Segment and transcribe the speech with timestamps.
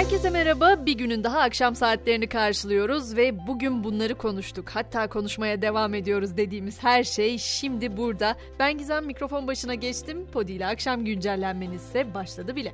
[0.00, 0.86] Herkese merhaba.
[0.86, 4.70] Bir günün daha akşam saatlerini karşılıyoruz ve bugün bunları konuştuk.
[4.70, 8.36] Hatta konuşmaya devam ediyoruz dediğimiz her şey şimdi burada.
[8.58, 10.26] Ben Gizem mikrofon başına geçtim.
[10.32, 12.72] Podi ile akşam güncellenmeniz ise başladı bile.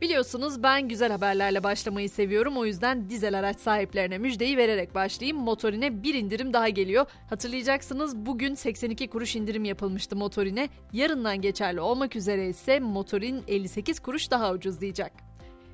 [0.00, 2.56] Biliyorsunuz ben güzel haberlerle başlamayı seviyorum.
[2.56, 5.38] O yüzden dizel araç sahiplerine müjdeyi vererek başlayayım.
[5.38, 7.06] Motorine bir indirim daha geliyor.
[7.30, 10.68] Hatırlayacaksınız bugün 82 kuruş indirim yapılmıştı motorine.
[10.92, 15.23] Yarından geçerli olmak üzere ise motorin 58 kuruş daha ucuzlayacak.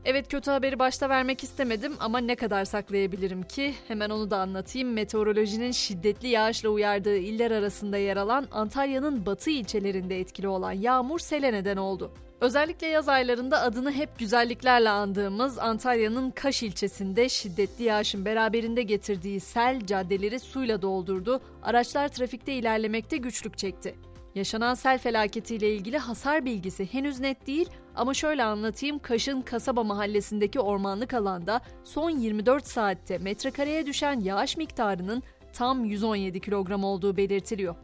[0.05, 3.75] Evet kötü haberi başta vermek istemedim ama ne kadar saklayabilirim ki?
[3.89, 4.93] Hemen onu da anlatayım.
[4.93, 11.53] Meteorolojinin şiddetli yağışla uyardığı iller arasında yer alan Antalya'nın batı ilçelerinde etkili olan yağmur sele
[11.53, 12.13] neden oldu.
[12.41, 19.87] Özellikle yaz aylarında adını hep güzelliklerle andığımız Antalya'nın Kaş ilçesinde şiddetli yağışın beraberinde getirdiği sel
[19.87, 21.41] caddeleri suyla doldurdu.
[21.63, 23.95] Araçlar trafikte ilerlemekte güçlük çekti.
[24.35, 28.99] Yaşanan sel felaketiyle ilgili hasar bilgisi henüz net değil ama şöyle anlatayım.
[28.99, 35.23] Kaş'ın Kasaba mahallesindeki ormanlık alanda son 24 saatte metrekareye düşen yağış miktarının
[35.53, 37.75] tam 117 kilogram olduğu belirtiliyor.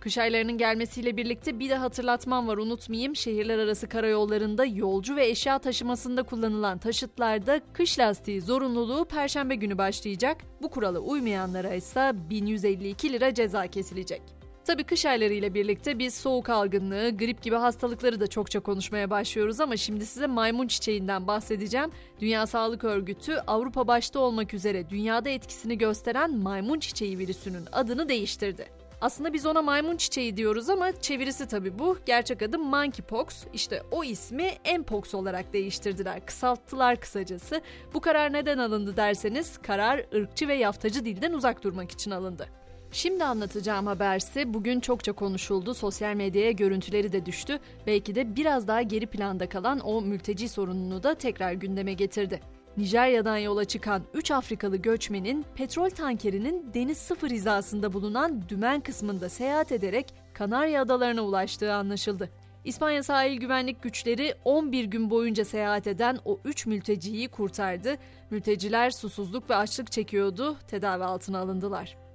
[0.00, 3.16] Kış aylarının gelmesiyle birlikte bir de hatırlatmam var unutmayayım.
[3.16, 10.36] Şehirler arası karayollarında yolcu ve eşya taşımasında kullanılan taşıtlarda kış lastiği zorunluluğu perşembe günü başlayacak.
[10.62, 14.22] Bu kurala uymayanlara ise 1152 lira ceza kesilecek.
[14.66, 19.76] Tabii kış aylarıyla birlikte biz soğuk algınlığı, grip gibi hastalıkları da çokça konuşmaya başlıyoruz ama
[19.76, 21.90] şimdi size maymun çiçeğinden bahsedeceğim.
[22.20, 28.66] Dünya Sağlık Örgütü Avrupa başta olmak üzere dünyada etkisini gösteren maymun çiçeği virüsünün adını değiştirdi.
[29.00, 31.98] Aslında biz ona maymun çiçeği diyoruz ama çevirisi tabii bu.
[32.06, 33.26] Gerçek adı monkeypox.
[33.52, 36.26] İşte o ismi mpox olarak değiştirdiler.
[36.26, 37.60] Kısalttılar kısacası.
[37.94, 42.48] Bu karar neden alındı derseniz karar ırkçı ve yaftacı dilden uzak durmak için alındı.
[42.92, 45.74] Şimdi anlatacağım haberse bugün çokça konuşuldu.
[45.74, 47.58] Sosyal medyaya görüntüleri de düştü.
[47.86, 52.40] Belki de biraz daha geri planda kalan o mülteci sorununu da tekrar gündeme getirdi.
[52.76, 59.72] Nijerya'dan yola çıkan 3 Afrikalı göçmenin petrol tankerinin deniz sıfır hizasında bulunan dümen kısmında seyahat
[59.72, 62.30] ederek Kanarya Adalarına ulaştığı anlaşıldı.
[62.64, 67.96] İspanya sahil güvenlik güçleri 11 gün boyunca seyahat eden o 3 mülteciyi kurtardı.
[68.30, 72.05] Mülteciler susuzluk ve açlık çekiyordu, tedavi altına alındılar.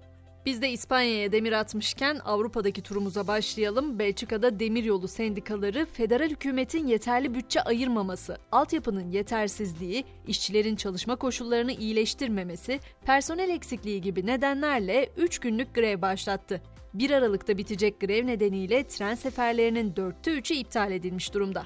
[0.45, 3.99] Biz de İspanya'ya demir atmışken Avrupa'daki turumuza başlayalım.
[3.99, 13.49] Belçika'da demiryolu sendikaları federal hükümetin yeterli bütçe ayırmaması, altyapının yetersizliği, işçilerin çalışma koşullarını iyileştirmemesi, personel
[13.49, 16.61] eksikliği gibi nedenlerle 3 günlük grev başlattı.
[16.93, 21.65] 1 Aralık'ta bitecek grev nedeniyle tren seferlerinin dörtte üçü iptal edilmiş durumda.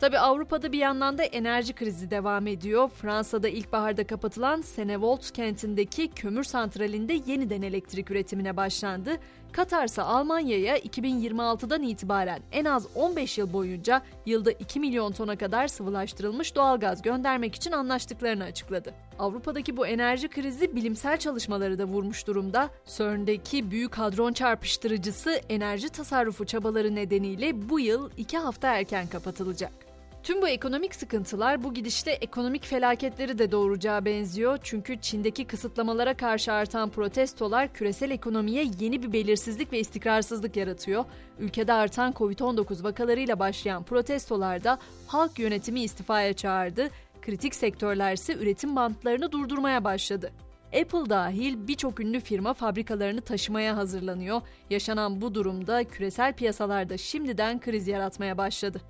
[0.00, 2.88] Tabi Avrupa'da bir yandan da enerji krizi devam ediyor.
[2.88, 9.10] Fransa'da ilkbaharda kapatılan Senevolt kentindeki kömür santralinde yeniden elektrik üretimine başlandı.
[9.52, 15.68] Katar ise Almanya'ya 2026'dan itibaren en az 15 yıl boyunca yılda 2 milyon tona kadar
[15.68, 18.94] sıvılaştırılmış doğalgaz göndermek için anlaştıklarını açıkladı.
[19.18, 22.70] Avrupa'daki bu enerji krizi bilimsel çalışmaları da vurmuş durumda.
[22.96, 29.85] CERN'deki büyük hadron çarpıştırıcısı enerji tasarrufu çabaları nedeniyle bu yıl 2 hafta erken kapatılacak.
[30.26, 34.58] Tüm bu ekonomik sıkıntılar bu gidişte ekonomik felaketleri de doğuracağı benziyor.
[34.62, 41.04] Çünkü Çin'deki kısıtlamalara karşı artan protestolar küresel ekonomiye yeni bir belirsizlik ve istikrarsızlık yaratıyor.
[41.38, 46.90] Ülkede artan Covid-19 vakalarıyla başlayan protestolarda halk yönetimi istifaya çağırdı.
[47.22, 50.32] Kritik sektörler ise üretim bantlarını durdurmaya başladı.
[50.66, 54.40] Apple dahil birçok ünlü firma fabrikalarını taşımaya hazırlanıyor.
[54.70, 58.80] Yaşanan bu durumda küresel piyasalarda şimdiden kriz yaratmaya başladı.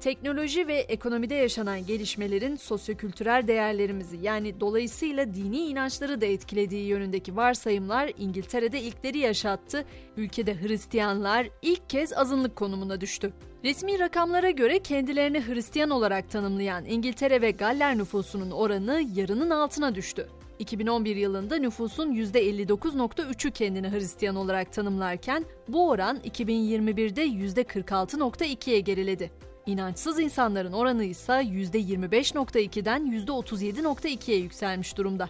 [0.00, 8.12] Teknoloji ve ekonomide yaşanan gelişmelerin sosyokültürel değerlerimizi yani dolayısıyla dini inançları da etkilediği yönündeki varsayımlar
[8.18, 9.84] İngiltere'de ilkleri yaşattı.
[10.16, 13.32] Ülkede Hristiyanlar ilk kez azınlık konumuna düştü.
[13.64, 20.28] Resmi rakamlara göre kendilerini Hristiyan olarak tanımlayan İngiltere ve Galler nüfusunun oranı yarının altına düştü.
[20.58, 29.47] 2011 yılında nüfusun %59.3'ü kendini Hristiyan olarak tanımlarken bu oran 2021'de %46.2'ye geriledi.
[29.68, 35.28] İnançsız insanların oranı ise %25.2'den %37.2'ye yükselmiş durumda.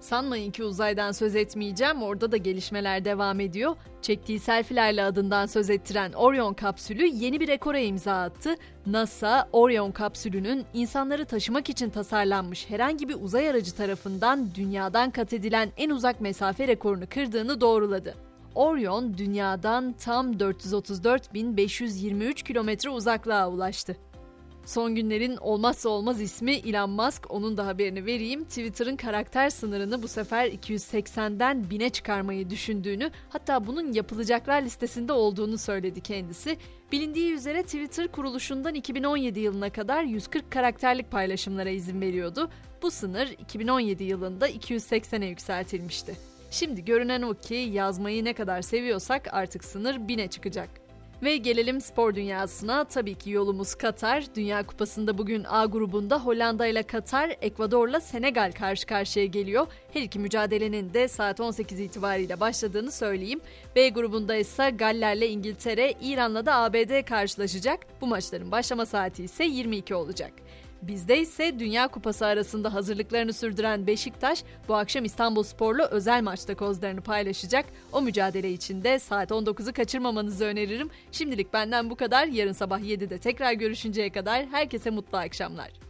[0.00, 3.76] Sanmayın ki uzaydan söz etmeyeceğim, orada da gelişmeler devam ediyor.
[4.02, 8.54] Çektiği selfilerle adından söz ettiren Orion kapsülü yeni bir rekora imza attı.
[8.86, 15.68] NASA, Orion kapsülünün insanları taşımak için tasarlanmış herhangi bir uzay aracı tarafından dünyadan kat edilen
[15.76, 18.31] en uzak mesafe rekorunu kırdığını doğruladı.
[18.54, 23.96] Orion dünyadan tam 434.523 kilometre uzaklığa ulaştı.
[24.66, 27.30] Son günlerin olmazsa olmaz ismi Elon Musk.
[27.30, 28.44] Onun da haberini vereyim.
[28.44, 36.00] Twitter'ın karakter sınırını bu sefer 280'den 1000'e çıkarmayı düşündüğünü, hatta bunun yapılacaklar listesinde olduğunu söyledi
[36.00, 36.56] kendisi.
[36.92, 42.50] Bilindiği üzere Twitter kuruluşundan 2017 yılına kadar 140 karakterlik paylaşımlara izin veriyordu.
[42.82, 46.31] Bu sınır 2017 yılında 280'e yükseltilmişti.
[46.52, 50.68] Şimdi görünen o ki yazmayı ne kadar seviyorsak artık sınır 1000'e çıkacak.
[51.22, 52.84] Ve gelelim spor dünyasına.
[52.84, 54.24] Tabii ki yolumuz Katar.
[54.34, 59.66] Dünya Kupası'nda bugün A grubunda Hollanda ile Katar, Ekvador'la Senegal karşı karşıya geliyor.
[59.92, 63.40] Her iki mücadelenin de saat 18 itibariyle başladığını söyleyeyim.
[63.76, 67.80] B grubunda ise Galler'le İngiltere, İran'la da ABD karşılaşacak.
[68.00, 70.32] Bu maçların başlama saati ise 22 olacak.
[70.82, 77.00] Bizde ise Dünya Kupası arasında hazırlıklarını sürdüren Beşiktaş bu akşam İstanbul Spor'la özel maçta kozlarını
[77.00, 77.66] paylaşacak.
[77.92, 80.90] O mücadele için de saat 19'u kaçırmamanızı öneririm.
[81.12, 82.26] Şimdilik benden bu kadar.
[82.26, 85.81] Yarın sabah 7'de tekrar görüşünceye kadar herkese mutlu akşamlar.